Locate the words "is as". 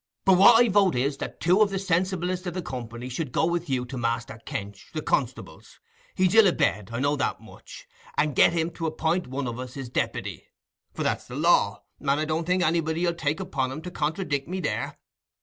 0.95-1.29